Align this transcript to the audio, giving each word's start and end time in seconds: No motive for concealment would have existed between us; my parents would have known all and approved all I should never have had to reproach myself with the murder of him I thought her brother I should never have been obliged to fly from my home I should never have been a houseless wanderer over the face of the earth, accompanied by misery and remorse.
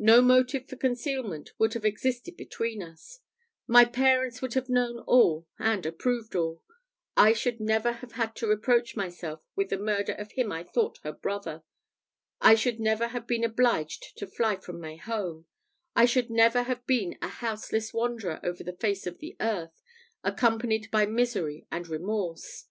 No 0.00 0.20
motive 0.20 0.68
for 0.68 0.74
concealment 0.74 1.52
would 1.56 1.74
have 1.74 1.84
existed 1.84 2.36
between 2.36 2.82
us; 2.82 3.20
my 3.68 3.84
parents 3.84 4.42
would 4.42 4.54
have 4.54 4.68
known 4.68 4.98
all 5.06 5.46
and 5.56 5.86
approved 5.86 6.34
all 6.34 6.64
I 7.16 7.32
should 7.32 7.60
never 7.60 7.92
have 7.92 8.10
had 8.14 8.34
to 8.34 8.48
reproach 8.48 8.96
myself 8.96 9.40
with 9.54 9.68
the 9.68 9.78
murder 9.78 10.14
of 10.14 10.32
him 10.32 10.50
I 10.50 10.64
thought 10.64 10.98
her 11.04 11.12
brother 11.12 11.62
I 12.40 12.56
should 12.56 12.80
never 12.80 13.06
have 13.06 13.24
been 13.28 13.44
obliged 13.44 14.16
to 14.18 14.26
fly 14.26 14.56
from 14.56 14.80
my 14.80 14.96
home 14.96 15.46
I 15.94 16.06
should 16.06 16.28
never 16.28 16.64
have 16.64 16.84
been 16.84 17.16
a 17.22 17.28
houseless 17.28 17.94
wanderer 17.94 18.40
over 18.42 18.64
the 18.64 18.76
face 18.78 19.06
of 19.06 19.20
the 19.20 19.36
earth, 19.38 19.80
accompanied 20.24 20.90
by 20.90 21.06
misery 21.06 21.68
and 21.70 21.86
remorse. 21.86 22.64